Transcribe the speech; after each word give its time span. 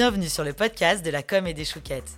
Bienvenue 0.00 0.30
sur 0.30 0.44
le 0.44 0.54
podcast 0.54 1.04
de 1.04 1.10
la 1.10 1.22
com 1.22 1.46
et 1.46 1.52
des 1.52 1.66
chouquettes. 1.66 2.16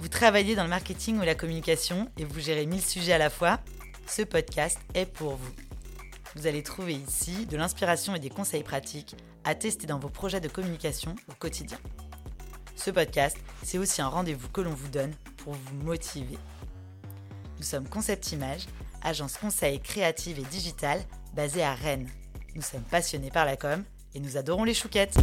Vous 0.00 0.08
travaillez 0.08 0.56
dans 0.56 0.64
le 0.64 0.68
marketing 0.68 1.20
ou 1.20 1.22
la 1.22 1.36
communication 1.36 2.10
et 2.18 2.24
vous 2.24 2.40
gérez 2.40 2.66
mille 2.66 2.82
sujets 2.82 3.12
à 3.12 3.18
la 3.18 3.30
fois 3.30 3.60
Ce 4.08 4.22
podcast 4.22 4.76
est 4.94 5.06
pour 5.06 5.36
vous. 5.36 5.52
Vous 6.34 6.48
allez 6.48 6.64
trouver 6.64 6.94
ici 6.94 7.46
de 7.46 7.56
l'inspiration 7.56 8.16
et 8.16 8.18
des 8.18 8.28
conseils 8.28 8.64
pratiques 8.64 9.14
à 9.44 9.54
tester 9.54 9.86
dans 9.86 10.00
vos 10.00 10.08
projets 10.08 10.40
de 10.40 10.48
communication 10.48 11.14
au 11.28 11.32
quotidien. 11.34 11.78
Ce 12.74 12.90
podcast, 12.90 13.36
c'est 13.62 13.78
aussi 13.78 14.02
un 14.02 14.08
rendez-vous 14.08 14.48
que 14.48 14.60
l'on 14.60 14.74
vous 14.74 14.88
donne 14.88 15.14
pour 15.36 15.52
vous 15.52 15.76
motiver. 15.84 16.38
Nous 17.58 17.64
sommes 17.64 17.88
Concept 17.88 18.32
Image, 18.32 18.66
agence 19.00 19.36
conseil 19.36 19.78
créative 19.78 20.40
et 20.40 20.50
digitale 20.50 21.00
basée 21.34 21.62
à 21.62 21.72
Rennes. 21.72 22.08
Nous 22.56 22.62
sommes 22.62 22.82
passionnés 22.82 23.30
par 23.30 23.44
la 23.44 23.56
com 23.56 23.84
et 24.12 24.18
nous 24.18 24.36
adorons 24.36 24.64
les 24.64 24.74
chouquettes. 24.74 25.16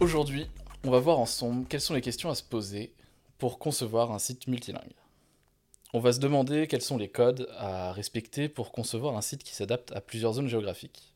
Aujourd'hui, 0.00 0.46
on 0.84 0.92
va 0.92 1.00
voir 1.00 1.18
ensemble 1.18 1.66
quelles 1.66 1.80
sont 1.80 1.94
les 1.94 2.00
questions 2.00 2.30
à 2.30 2.36
se 2.36 2.44
poser 2.44 2.92
pour 3.36 3.58
concevoir 3.58 4.12
un 4.12 4.20
site 4.20 4.46
multilingue. 4.46 4.94
On 5.92 5.98
va 5.98 6.12
se 6.12 6.20
demander 6.20 6.68
quels 6.68 6.82
sont 6.82 6.98
les 6.98 7.08
codes 7.08 7.48
à 7.56 7.92
respecter 7.92 8.48
pour 8.48 8.70
concevoir 8.70 9.16
un 9.16 9.22
site 9.22 9.42
qui 9.42 9.56
s'adapte 9.56 9.90
à 9.90 10.00
plusieurs 10.00 10.34
zones 10.34 10.46
géographiques. 10.46 11.14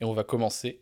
Et 0.00 0.06
on 0.06 0.14
va 0.14 0.24
commencer 0.24 0.80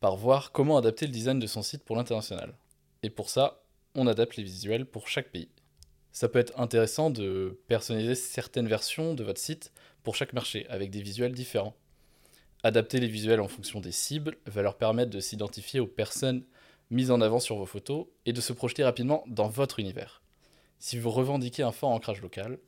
par 0.00 0.16
voir 0.16 0.52
comment 0.52 0.76
adapter 0.76 1.06
le 1.06 1.12
design 1.12 1.38
de 1.38 1.46
son 1.46 1.62
site 1.62 1.82
pour 1.82 1.96
l'international. 1.96 2.54
Et 3.02 3.08
pour 3.08 3.30
ça, 3.30 3.62
on 3.94 4.06
adapte 4.06 4.36
les 4.36 4.44
visuels 4.44 4.84
pour 4.84 5.08
chaque 5.08 5.30
pays. 5.30 5.48
Ça 6.12 6.28
peut 6.28 6.40
être 6.40 6.60
intéressant 6.60 7.08
de 7.08 7.58
personnaliser 7.68 8.14
certaines 8.14 8.68
versions 8.68 9.14
de 9.14 9.24
votre 9.24 9.40
site 9.40 9.72
pour 10.02 10.14
chaque 10.14 10.34
marché, 10.34 10.66
avec 10.68 10.90
des 10.90 11.00
visuels 11.00 11.32
différents. 11.32 11.74
Adapter 12.64 12.98
les 12.98 13.06
visuels 13.06 13.40
en 13.40 13.48
fonction 13.48 13.80
des 13.80 13.92
cibles 13.92 14.36
va 14.46 14.62
leur 14.62 14.76
permettre 14.76 15.10
de 15.10 15.20
s'identifier 15.20 15.78
aux 15.78 15.86
personnes 15.86 16.44
mises 16.90 17.10
en 17.10 17.20
avant 17.20 17.38
sur 17.38 17.56
vos 17.56 17.66
photos 17.66 18.06
et 18.26 18.32
de 18.32 18.40
se 18.40 18.52
projeter 18.52 18.82
rapidement 18.82 19.22
dans 19.28 19.48
votre 19.48 19.78
univers. 19.78 20.22
Si 20.80 20.98
vous 20.98 21.10
revendiquez 21.10 21.62
un 21.62 21.72
fort 21.72 21.90
ancrage 21.90 22.20
local, 22.20 22.58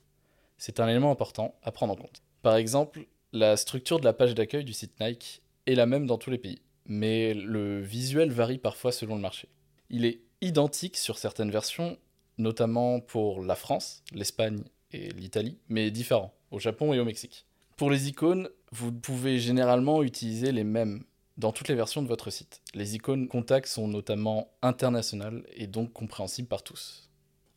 c'est 0.58 0.78
un 0.78 0.88
élément 0.88 1.10
important 1.10 1.54
à 1.62 1.72
prendre 1.72 1.94
en 1.94 1.96
compte. 1.96 2.22
Par 2.42 2.56
exemple, 2.56 3.06
la 3.32 3.56
structure 3.56 3.98
de 3.98 4.04
la 4.04 4.12
page 4.12 4.34
d'accueil 4.34 4.64
du 4.64 4.72
site 4.72 5.00
Nike 5.00 5.42
est 5.66 5.74
la 5.74 5.86
même 5.86 6.06
dans 6.06 6.18
tous 6.18 6.30
les 6.30 6.38
pays, 6.38 6.62
mais 6.86 7.34
le 7.34 7.80
visuel 7.80 8.30
varie 8.30 8.58
parfois 8.58 8.92
selon 8.92 9.16
le 9.16 9.20
marché. 9.20 9.48
Il 9.88 10.04
est 10.04 10.20
identique 10.40 10.96
sur 10.96 11.18
certaines 11.18 11.50
versions, 11.50 11.98
notamment 12.38 13.00
pour 13.00 13.42
la 13.42 13.56
France, 13.56 14.02
l'Espagne 14.12 14.62
et 14.92 15.10
l'Italie, 15.10 15.58
mais 15.68 15.90
différent 15.90 16.34
au 16.50 16.58
Japon 16.58 16.92
et 16.92 17.00
au 17.00 17.04
Mexique. 17.04 17.46
Pour 17.80 17.90
les 17.90 18.08
icônes, 18.08 18.50
vous 18.72 18.92
pouvez 18.92 19.38
généralement 19.38 20.02
utiliser 20.02 20.52
les 20.52 20.64
mêmes 20.64 21.02
dans 21.38 21.50
toutes 21.50 21.68
les 21.68 21.74
versions 21.74 22.02
de 22.02 22.08
votre 22.08 22.28
site. 22.28 22.60
Les 22.74 22.94
icônes 22.94 23.26
contact 23.26 23.68
sont 23.68 23.88
notamment 23.88 24.52
internationales 24.60 25.46
et 25.54 25.66
donc 25.66 25.94
compréhensibles 25.94 26.46
par 26.46 26.62
tous. 26.62 27.08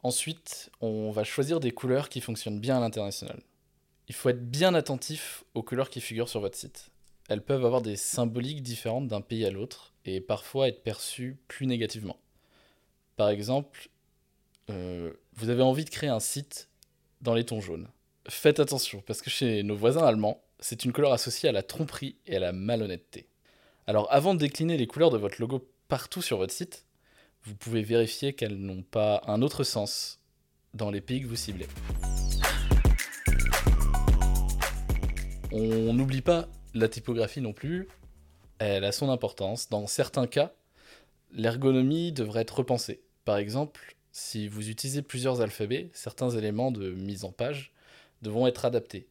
Ensuite, 0.02 0.72
on 0.80 1.12
va 1.12 1.26
choisir 1.26 1.60
des 1.60 1.72
couleurs 1.72 2.08
qui 2.08 2.22
fonctionnent 2.22 2.62
bien 2.62 2.78
à 2.78 2.80
l'international. 2.80 3.42
Il 4.08 4.16
faut 4.16 4.30
être 4.30 4.50
bien 4.50 4.74
attentif 4.76 5.44
aux 5.56 5.62
couleurs 5.62 5.90
qui 5.90 6.00
figurent 6.00 6.30
sur 6.30 6.40
votre 6.40 6.58
site. 6.58 6.92
Elles 7.28 7.44
peuvent 7.44 7.66
avoir 7.66 7.82
des 7.82 7.98
symboliques 7.98 8.64
différentes 8.64 9.10
d'un 9.10 9.20
pays 9.20 9.44
à 9.44 9.52
l'autre 9.52 9.94
et 10.06 10.22
parfois 10.22 10.70
être 10.70 10.84
perçues 10.84 11.38
plus 11.50 11.68
négativement. 11.68 12.16
Par 13.18 13.28
exemple, 13.28 13.90
euh, 14.70 15.12
vous 15.34 15.50
avez 15.50 15.64
envie 15.64 15.84
de 15.84 15.90
créer 15.90 16.10
un 16.10 16.22
site 16.22 16.70
dans 17.20 17.34
les 17.34 17.44
tons 17.44 17.60
jaunes. 17.60 17.90
Faites 18.30 18.62
attention, 18.62 19.04
parce 19.06 19.22
que 19.22 19.30
chez 19.30 19.64
nos 19.64 19.76
voisins 19.76 20.06
allemands, 20.06 20.42
c'est 20.62 20.86
une 20.86 20.94
couleur 20.94 21.12
associée 21.12 21.50
à 21.50 21.52
la 21.52 21.62
tromperie 21.62 22.16
et 22.26 22.38
à 22.38 22.40
la 22.40 22.54
malhonnêteté. 22.54 23.28
Alors 23.86 24.08
avant 24.12 24.34
de 24.34 24.40
décliner 24.40 24.78
les 24.78 24.88
couleurs 24.88 25.10
de 25.10 25.18
votre 25.18 25.42
logo 25.42 25.70
partout 25.90 26.22
sur 26.22 26.38
votre 26.38 26.54
site, 26.54 26.86
vous 27.44 27.54
pouvez 27.54 27.84
vérifier 27.84 28.32
qu'elles 28.32 28.56
n'ont 28.56 28.82
pas 28.82 29.22
un 29.28 29.42
autre 29.42 29.66
sens 29.66 30.22
dans 30.74 30.90
les 30.90 31.02
pays 31.02 31.22
que 31.22 31.28
vous 31.28 31.36
ciblez. 31.36 31.68
On 35.52 35.94
n'oublie 35.94 36.22
pas 36.22 36.48
la 36.74 36.88
typographie 36.88 37.42
non 37.42 37.52
plus, 37.52 37.90
elle 38.60 38.86
a 38.86 38.94
son 38.94 39.10
importance. 39.10 39.68
Dans 39.68 39.86
certains 39.86 40.28
cas, 40.28 40.54
l'ergonomie 41.34 42.14
devrait 42.14 42.44
être 42.44 42.60
repensée. 42.60 43.02
Par 43.26 43.36
exemple, 43.36 43.98
si 44.14 44.48
vous 44.48 44.70
utilisez 44.70 45.02
plusieurs 45.02 45.42
alphabets, 45.42 45.90
certains 45.92 46.30
éléments 46.30 46.72
de 46.72 46.94
mise 46.94 47.26
en 47.26 47.34
page 47.34 47.73
devront 48.24 48.48
être 48.48 48.66
adaptés. 48.66 49.08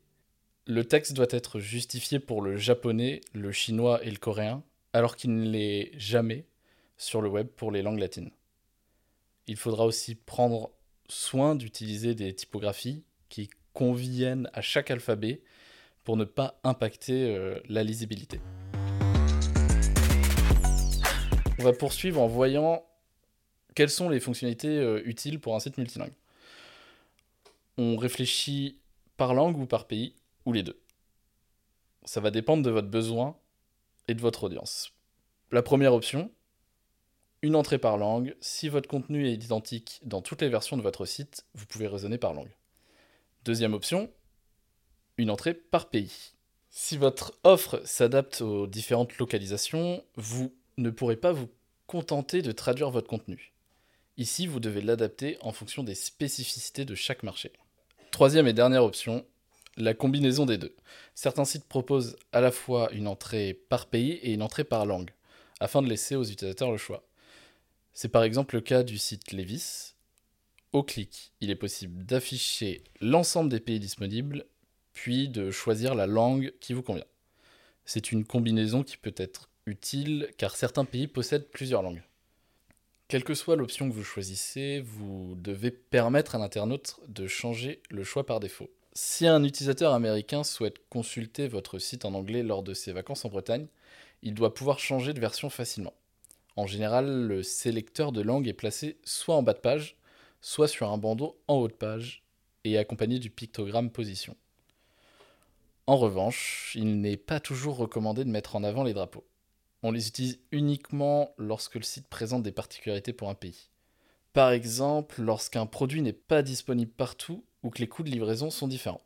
Le 0.66 0.84
texte 0.84 1.12
doit 1.12 1.26
être 1.30 1.60
justifié 1.60 2.18
pour 2.18 2.42
le 2.42 2.56
japonais, 2.56 3.20
le 3.32 3.52
chinois 3.52 4.02
et 4.04 4.10
le 4.10 4.16
coréen, 4.16 4.64
alors 4.92 5.16
qu'il 5.16 5.34
ne 5.34 5.48
l'est 5.48 5.92
jamais 5.96 6.46
sur 6.96 7.20
le 7.20 7.28
web 7.28 7.46
pour 7.46 7.70
les 7.70 7.82
langues 7.82 7.98
latines. 7.98 8.30
Il 9.46 9.56
faudra 9.56 9.84
aussi 9.84 10.14
prendre 10.14 10.70
soin 11.08 11.54
d'utiliser 11.54 12.14
des 12.14 12.34
typographies 12.34 13.04
qui 13.28 13.50
conviennent 13.72 14.48
à 14.52 14.60
chaque 14.60 14.90
alphabet 14.90 15.42
pour 16.04 16.16
ne 16.16 16.24
pas 16.24 16.60
impacter 16.64 17.34
euh, 17.34 17.60
la 17.68 17.82
lisibilité. 17.82 18.40
On 21.58 21.64
va 21.64 21.72
poursuivre 21.72 22.20
en 22.20 22.28
voyant 22.28 22.84
quelles 23.74 23.90
sont 23.90 24.08
les 24.08 24.20
fonctionnalités 24.20 24.78
euh, 24.78 25.02
utiles 25.04 25.40
pour 25.40 25.54
un 25.54 25.60
site 25.60 25.78
multilingue. 25.78 26.14
On 27.78 27.96
réfléchit 27.96 28.78
par 29.22 29.34
langue 29.34 29.56
ou 29.56 29.66
par 29.66 29.86
pays, 29.86 30.16
ou 30.46 30.52
les 30.52 30.64
deux. 30.64 30.82
Ça 32.02 32.18
va 32.20 32.32
dépendre 32.32 32.64
de 32.64 32.72
votre 32.72 32.88
besoin 32.88 33.36
et 34.08 34.14
de 34.14 34.20
votre 34.20 34.42
audience. 34.42 34.90
La 35.52 35.62
première 35.62 35.94
option, 35.94 36.32
une 37.40 37.54
entrée 37.54 37.78
par 37.78 37.98
langue. 37.98 38.34
Si 38.40 38.68
votre 38.68 38.88
contenu 38.88 39.28
est 39.28 39.34
identique 39.34 40.00
dans 40.02 40.22
toutes 40.22 40.42
les 40.42 40.48
versions 40.48 40.76
de 40.76 40.82
votre 40.82 41.04
site, 41.04 41.44
vous 41.54 41.66
pouvez 41.66 41.86
raisonner 41.86 42.18
par 42.18 42.34
langue. 42.34 42.50
Deuxième 43.44 43.74
option, 43.74 44.10
une 45.18 45.30
entrée 45.30 45.54
par 45.54 45.88
pays. 45.88 46.32
Si 46.70 46.96
votre 46.96 47.32
offre 47.44 47.80
s'adapte 47.84 48.40
aux 48.40 48.66
différentes 48.66 49.16
localisations, 49.18 50.02
vous 50.16 50.52
ne 50.78 50.90
pourrez 50.90 51.16
pas 51.16 51.30
vous 51.30 51.48
contenter 51.86 52.42
de 52.42 52.50
traduire 52.50 52.90
votre 52.90 53.06
contenu. 53.06 53.52
Ici, 54.16 54.48
vous 54.48 54.58
devez 54.58 54.80
l'adapter 54.80 55.38
en 55.42 55.52
fonction 55.52 55.84
des 55.84 55.94
spécificités 55.94 56.84
de 56.84 56.96
chaque 56.96 57.22
marché. 57.22 57.52
Troisième 58.12 58.46
et 58.46 58.52
dernière 58.52 58.84
option, 58.84 59.24
la 59.78 59.94
combinaison 59.94 60.44
des 60.44 60.58
deux. 60.58 60.76
Certains 61.14 61.46
sites 61.46 61.64
proposent 61.64 62.18
à 62.32 62.42
la 62.42 62.50
fois 62.50 62.92
une 62.92 63.08
entrée 63.08 63.54
par 63.70 63.86
pays 63.86 64.12
et 64.12 64.34
une 64.34 64.42
entrée 64.42 64.64
par 64.64 64.84
langue, 64.84 65.12
afin 65.60 65.80
de 65.80 65.88
laisser 65.88 66.14
aux 66.14 66.22
utilisateurs 66.22 66.70
le 66.70 66.76
choix. 66.76 67.08
C'est 67.94 68.10
par 68.10 68.22
exemple 68.22 68.54
le 68.54 68.60
cas 68.60 68.82
du 68.82 68.98
site 68.98 69.32
Levis. 69.32 69.94
Au 70.72 70.82
clic, 70.82 71.32
il 71.40 71.48
est 71.48 71.56
possible 71.56 72.04
d'afficher 72.04 72.84
l'ensemble 73.00 73.48
des 73.48 73.60
pays 73.60 73.80
disponibles, 73.80 74.44
puis 74.92 75.30
de 75.30 75.50
choisir 75.50 75.94
la 75.94 76.06
langue 76.06 76.52
qui 76.60 76.74
vous 76.74 76.82
convient. 76.82 77.06
C'est 77.86 78.12
une 78.12 78.26
combinaison 78.26 78.82
qui 78.82 78.98
peut 78.98 79.14
être 79.16 79.48
utile 79.64 80.28
car 80.36 80.54
certains 80.54 80.84
pays 80.84 81.06
possèdent 81.06 81.48
plusieurs 81.48 81.80
langues. 81.80 82.02
Quelle 83.08 83.24
que 83.24 83.34
soit 83.34 83.56
l'option 83.56 83.88
que 83.88 83.94
vous 83.94 84.04
choisissez, 84.04 84.80
vous 84.80 85.34
devez 85.36 85.70
permettre 85.70 86.34
à 86.34 86.38
l'internaute 86.38 86.98
de 87.08 87.26
changer 87.26 87.82
le 87.90 88.04
choix 88.04 88.24
par 88.24 88.40
défaut. 88.40 88.70
Si 88.94 89.26
un 89.26 89.42
utilisateur 89.44 89.92
américain 89.92 90.44
souhaite 90.44 90.76
consulter 90.88 91.48
votre 91.48 91.78
site 91.78 92.04
en 92.04 92.14
anglais 92.14 92.42
lors 92.42 92.62
de 92.62 92.74
ses 92.74 92.92
vacances 92.92 93.24
en 93.24 93.28
Bretagne, 93.28 93.66
il 94.22 94.34
doit 94.34 94.54
pouvoir 94.54 94.78
changer 94.78 95.12
de 95.12 95.20
version 95.20 95.50
facilement. 95.50 95.94
En 96.56 96.66
général, 96.66 97.26
le 97.26 97.42
sélecteur 97.42 98.12
de 98.12 98.20
langue 98.20 98.48
est 98.48 98.52
placé 98.52 98.98
soit 99.04 99.34
en 99.34 99.42
bas 99.42 99.54
de 99.54 99.60
page, 99.60 99.96
soit 100.40 100.68
sur 100.68 100.90
un 100.90 100.98
bandeau 100.98 101.40
en 101.48 101.56
haut 101.56 101.68
de 101.68 101.72
page 101.72 102.22
et 102.64 102.76
accompagné 102.76 103.18
du 103.18 103.30
pictogramme 103.30 103.90
position. 103.90 104.36
En 105.86 105.96
revanche, 105.96 106.72
il 106.74 107.00
n'est 107.00 107.16
pas 107.16 107.40
toujours 107.40 107.76
recommandé 107.76 108.24
de 108.24 108.30
mettre 108.30 108.56
en 108.56 108.62
avant 108.62 108.84
les 108.84 108.94
drapeaux. 108.94 109.24
On 109.82 109.90
les 109.90 110.08
utilise 110.08 110.38
uniquement 110.52 111.34
lorsque 111.38 111.74
le 111.74 111.82
site 111.82 112.06
présente 112.06 112.42
des 112.42 112.52
particularités 112.52 113.12
pour 113.12 113.28
un 113.28 113.34
pays. 113.34 113.68
Par 114.32 114.52
exemple, 114.52 115.20
lorsqu'un 115.20 115.66
produit 115.66 116.02
n'est 116.02 116.12
pas 116.12 116.42
disponible 116.42 116.92
partout 116.92 117.44
ou 117.62 117.70
que 117.70 117.80
les 117.80 117.88
coûts 117.88 118.02
de 118.02 118.10
livraison 118.10 118.50
sont 118.50 118.68
différents. 118.68 119.02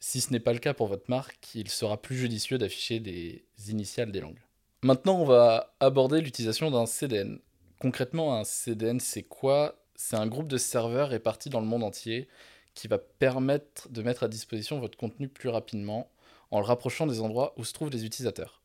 Si 0.00 0.20
ce 0.20 0.32
n'est 0.32 0.40
pas 0.40 0.52
le 0.52 0.58
cas 0.58 0.74
pour 0.74 0.88
votre 0.88 1.08
marque, 1.08 1.54
il 1.54 1.70
sera 1.70 2.00
plus 2.02 2.16
judicieux 2.16 2.58
d'afficher 2.58 3.00
des 3.00 3.44
initiales 3.68 4.12
des 4.12 4.20
langues. 4.20 4.42
Maintenant, 4.82 5.18
on 5.18 5.24
va 5.24 5.74
aborder 5.80 6.20
l'utilisation 6.20 6.70
d'un 6.70 6.84
CDN. 6.84 7.38
Concrètement, 7.78 8.38
un 8.38 8.44
CDN, 8.44 9.00
c'est 9.00 9.22
quoi? 9.22 9.80
C'est 9.94 10.16
un 10.16 10.26
groupe 10.26 10.48
de 10.48 10.58
serveurs 10.58 11.08
répartis 11.08 11.48
dans 11.48 11.60
le 11.60 11.66
monde 11.66 11.84
entier 11.84 12.28
qui 12.74 12.88
va 12.88 12.98
permettre 12.98 13.88
de 13.88 14.02
mettre 14.02 14.24
à 14.24 14.28
disposition 14.28 14.80
votre 14.80 14.98
contenu 14.98 15.28
plus 15.28 15.48
rapidement 15.48 16.10
en 16.50 16.58
le 16.58 16.66
rapprochant 16.66 17.06
des 17.06 17.20
endroits 17.20 17.54
où 17.56 17.64
se 17.64 17.72
trouvent 17.72 17.90
les 17.90 18.04
utilisateurs. 18.04 18.63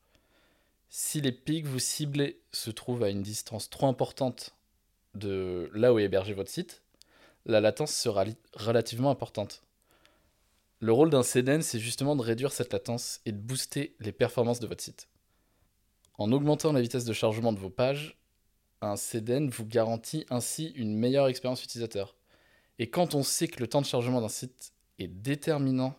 Si 0.92 1.20
les 1.20 1.30
pics 1.30 1.62
que 1.62 1.68
vous 1.68 1.78
ciblez 1.78 2.40
se 2.50 2.68
trouvent 2.72 3.04
à 3.04 3.10
une 3.10 3.22
distance 3.22 3.70
trop 3.70 3.86
importante 3.86 4.56
de 5.14 5.70
là 5.72 5.94
où 5.94 6.00
est 6.00 6.04
hébergé 6.04 6.34
votre 6.34 6.50
site, 6.50 6.82
la 7.46 7.60
latence 7.60 7.94
sera 7.94 8.24
relativement 8.54 9.10
importante. 9.10 9.62
Le 10.80 10.92
rôle 10.92 11.10
d'un 11.10 11.22
CDN, 11.22 11.62
c'est 11.62 11.78
justement 11.78 12.16
de 12.16 12.22
réduire 12.22 12.50
cette 12.50 12.72
latence 12.72 13.20
et 13.24 13.30
de 13.30 13.38
booster 13.38 13.94
les 14.00 14.10
performances 14.10 14.58
de 14.58 14.66
votre 14.66 14.82
site. 14.82 15.06
En 16.18 16.32
augmentant 16.32 16.72
la 16.72 16.80
vitesse 16.80 17.04
de 17.04 17.12
chargement 17.12 17.52
de 17.52 17.60
vos 17.60 17.70
pages, 17.70 18.18
un 18.80 18.96
CDN 18.96 19.48
vous 19.48 19.66
garantit 19.66 20.26
ainsi 20.28 20.72
une 20.74 20.96
meilleure 20.96 21.28
expérience 21.28 21.62
utilisateur. 21.62 22.16
Et 22.80 22.90
quand 22.90 23.14
on 23.14 23.22
sait 23.22 23.46
que 23.46 23.60
le 23.60 23.68
temps 23.68 23.80
de 23.80 23.86
chargement 23.86 24.20
d'un 24.20 24.28
site 24.28 24.72
est 24.98 25.06
déterminant 25.06 25.94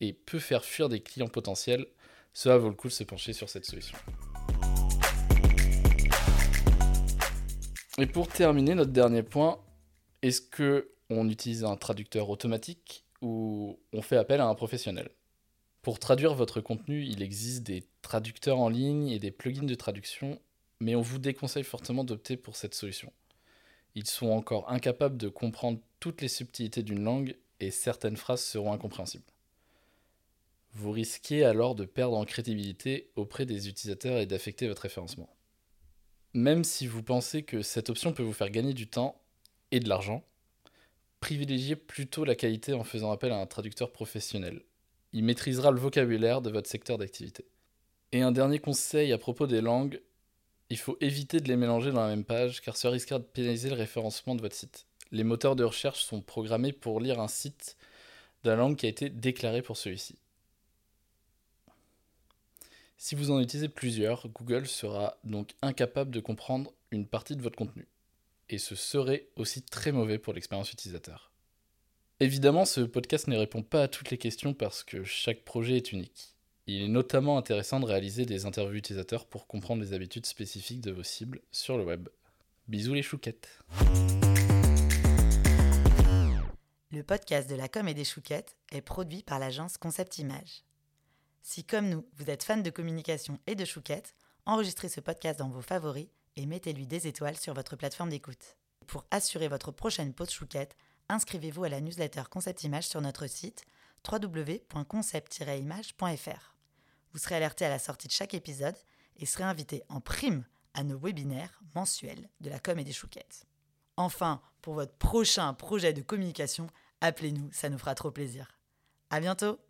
et 0.00 0.12
peut 0.12 0.38
faire 0.38 0.64
fuir 0.64 0.88
des 0.88 1.00
clients 1.00 1.26
potentiels, 1.26 1.86
cela 2.32 2.58
vaut 2.58 2.68
le 2.68 2.74
coup 2.76 2.86
de 2.86 2.92
se 2.92 3.02
pencher 3.02 3.32
sur 3.32 3.48
cette 3.48 3.64
solution. 3.64 3.98
Et 7.98 8.06
pour 8.06 8.28
terminer 8.28 8.74
notre 8.74 8.92
dernier 8.92 9.22
point, 9.22 9.58
est-ce 10.20 10.42
que 10.42 10.90
on 11.08 11.30
utilise 11.30 11.64
un 11.64 11.76
traducteur 11.76 12.28
automatique 12.28 13.04
ou 13.22 13.78
on 13.94 14.02
fait 14.02 14.18
appel 14.18 14.40
à 14.42 14.46
un 14.46 14.54
professionnel? 14.54 15.08
Pour 15.80 15.98
traduire 15.98 16.34
votre 16.34 16.60
contenu, 16.60 17.04
il 17.04 17.22
existe 17.22 17.62
des 17.62 17.86
traducteurs 18.02 18.58
en 18.58 18.68
ligne 18.68 19.08
et 19.08 19.18
des 19.18 19.30
plugins 19.30 19.62
de 19.62 19.74
traduction, 19.74 20.38
mais 20.78 20.94
on 20.94 21.00
vous 21.00 21.18
déconseille 21.18 21.64
fortement 21.64 22.04
d'opter 22.04 22.36
pour 22.36 22.56
cette 22.56 22.74
solution. 22.74 23.12
Ils 23.94 24.06
sont 24.06 24.28
encore 24.28 24.70
incapables 24.70 25.16
de 25.16 25.28
comprendre 25.28 25.78
toutes 25.98 26.20
les 26.20 26.28
subtilités 26.28 26.82
d'une 26.82 27.02
langue 27.02 27.34
et 27.60 27.70
certaines 27.70 28.18
phrases 28.18 28.44
seront 28.44 28.74
incompréhensibles. 28.74 29.24
Vous 30.74 30.90
risquez 30.90 31.44
alors 31.44 31.74
de 31.74 31.86
perdre 31.86 32.18
en 32.18 32.26
crédibilité 32.26 33.08
auprès 33.16 33.46
des 33.46 33.68
utilisateurs 33.70 34.18
et 34.18 34.26
d'affecter 34.26 34.68
votre 34.68 34.82
référencement. 34.82 35.30
Même 36.36 36.64
si 36.64 36.86
vous 36.86 37.02
pensez 37.02 37.44
que 37.44 37.62
cette 37.62 37.88
option 37.88 38.12
peut 38.12 38.22
vous 38.22 38.34
faire 38.34 38.50
gagner 38.50 38.74
du 38.74 38.86
temps 38.86 39.18
et 39.70 39.80
de 39.80 39.88
l'argent, 39.88 40.22
privilégiez 41.18 41.76
plutôt 41.76 42.26
la 42.26 42.34
qualité 42.34 42.74
en 42.74 42.84
faisant 42.84 43.10
appel 43.10 43.32
à 43.32 43.38
un 43.38 43.46
traducteur 43.46 43.90
professionnel. 43.90 44.60
Il 45.14 45.24
maîtrisera 45.24 45.70
le 45.70 45.80
vocabulaire 45.80 46.42
de 46.42 46.50
votre 46.50 46.68
secteur 46.68 46.98
d'activité. 46.98 47.46
Et 48.12 48.20
un 48.20 48.32
dernier 48.32 48.58
conseil 48.58 49.14
à 49.14 49.18
propos 49.18 49.46
des 49.46 49.62
langues, 49.62 50.02
il 50.68 50.76
faut 50.76 50.98
éviter 51.00 51.40
de 51.40 51.48
les 51.48 51.56
mélanger 51.56 51.90
dans 51.90 52.02
la 52.02 52.08
même 52.08 52.26
page 52.26 52.60
car 52.60 52.76
cela 52.76 52.92
risquera 52.92 53.18
de 53.18 53.24
pénaliser 53.24 53.70
le 53.70 53.76
référencement 53.76 54.34
de 54.34 54.42
votre 54.42 54.56
site. 54.56 54.84
Les 55.12 55.24
moteurs 55.24 55.56
de 55.56 55.64
recherche 55.64 56.04
sont 56.04 56.20
programmés 56.20 56.74
pour 56.74 57.00
lire 57.00 57.18
un 57.18 57.28
site 57.28 57.78
de 58.44 58.50
la 58.50 58.56
langue 58.56 58.76
qui 58.76 58.84
a 58.84 58.90
été 58.90 59.08
déclarée 59.08 59.62
pour 59.62 59.78
celui-ci. 59.78 60.18
Si 62.98 63.14
vous 63.14 63.30
en 63.30 63.40
utilisez 63.40 63.68
plusieurs, 63.68 64.26
Google 64.28 64.66
sera 64.66 65.18
donc 65.22 65.50
incapable 65.60 66.10
de 66.10 66.20
comprendre 66.20 66.72
une 66.90 67.06
partie 67.06 67.36
de 67.36 67.42
votre 67.42 67.56
contenu. 67.56 67.86
Et 68.48 68.56
ce 68.56 68.74
serait 68.74 69.28
aussi 69.36 69.60
très 69.60 69.92
mauvais 69.92 70.18
pour 70.18 70.32
l'expérience 70.32 70.72
utilisateur. 70.72 71.30
Évidemment, 72.20 72.64
ce 72.64 72.80
podcast 72.80 73.28
ne 73.28 73.36
répond 73.36 73.62
pas 73.62 73.82
à 73.82 73.88
toutes 73.88 74.10
les 74.10 74.16
questions 74.16 74.54
parce 74.54 74.82
que 74.82 75.04
chaque 75.04 75.44
projet 75.44 75.76
est 75.76 75.92
unique. 75.92 76.34
Il 76.66 76.82
est 76.82 76.88
notamment 76.88 77.36
intéressant 77.36 77.80
de 77.80 77.84
réaliser 77.84 78.24
des 78.24 78.46
interviews 78.46 78.78
utilisateurs 78.78 79.26
pour 79.26 79.46
comprendre 79.46 79.82
les 79.82 79.92
habitudes 79.92 80.24
spécifiques 80.24 80.80
de 80.80 80.90
vos 80.90 81.02
cibles 81.02 81.42
sur 81.52 81.76
le 81.76 81.84
web. 81.84 82.08
Bisous 82.66 82.94
les 82.94 83.02
chouquettes. 83.02 83.60
Le 86.90 87.02
podcast 87.02 87.50
de 87.50 87.56
la 87.56 87.68
com 87.68 87.86
et 87.88 87.94
des 87.94 88.04
chouquettes 88.04 88.56
est 88.72 88.80
produit 88.80 89.22
par 89.22 89.38
l'agence 89.38 89.76
Concept 89.76 90.16
Image. 90.16 90.62
Si 91.48 91.62
comme 91.62 91.88
nous, 91.88 92.04
vous 92.14 92.28
êtes 92.28 92.42
fan 92.42 92.64
de 92.64 92.70
communication 92.70 93.38
et 93.46 93.54
de 93.54 93.64
chouquettes, 93.64 94.16
enregistrez 94.46 94.88
ce 94.88 94.98
podcast 94.98 95.38
dans 95.38 95.48
vos 95.48 95.62
favoris 95.62 96.08
et 96.34 96.44
mettez-lui 96.44 96.88
des 96.88 97.06
étoiles 97.06 97.36
sur 97.36 97.54
votre 97.54 97.76
plateforme 97.76 98.10
d'écoute. 98.10 98.56
Pour 98.88 99.06
assurer 99.12 99.46
votre 99.46 99.70
prochaine 99.70 100.12
pause 100.12 100.30
chouquette, 100.30 100.74
inscrivez-vous 101.08 101.62
à 101.62 101.68
la 101.68 101.80
newsletter 101.80 102.24
Concept 102.28 102.64
Image 102.64 102.88
sur 102.88 103.00
notre 103.00 103.28
site 103.28 103.64
www.concept-image.fr. 104.10 106.56
Vous 107.12 107.18
serez 107.20 107.36
alerté 107.36 107.64
à 107.64 107.70
la 107.70 107.78
sortie 107.78 108.08
de 108.08 108.12
chaque 108.12 108.34
épisode 108.34 108.76
et 109.14 109.24
serez 109.24 109.44
invité 109.44 109.84
en 109.88 110.00
prime 110.00 110.44
à 110.74 110.82
nos 110.82 110.98
webinaires 110.98 111.60
mensuels 111.76 112.28
de 112.40 112.50
la 112.50 112.58
com 112.58 112.76
et 112.80 112.84
des 112.84 112.92
chouquettes. 112.92 113.46
Enfin, 113.96 114.42
pour 114.62 114.74
votre 114.74 114.96
prochain 114.96 115.54
projet 115.54 115.92
de 115.92 116.02
communication, 116.02 116.66
appelez-nous, 117.00 117.52
ça 117.52 117.68
nous 117.68 117.78
fera 117.78 117.94
trop 117.94 118.10
plaisir. 118.10 118.58
À 119.10 119.20
bientôt! 119.20 119.60